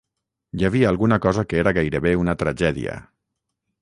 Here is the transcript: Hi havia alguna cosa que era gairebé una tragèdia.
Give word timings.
Hi 0.59 0.65
havia 0.69 0.87
alguna 0.93 1.19
cosa 1.25 1.43
que 1.51 1.61
era 1.65 1.75
gairebé 1.81 2.15
una 2.23 2.35
tragèdia. 2.43 2.97